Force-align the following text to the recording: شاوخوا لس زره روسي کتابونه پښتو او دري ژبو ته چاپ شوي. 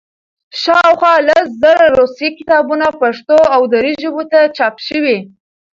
شاوخوا 0.61 1.15
لس 1.27 1.45
زره 1.61 1.85
روسي 1.99 2.27
کتابونه 2.37 2.87
پښتو 3.01 3.37
او 3.55 3.61
دري 3.73 3.93
ژبو 4.03 4.23
ته 4.31 4.39
چاپ 4.57 4.75
شوي. 4.87 5.17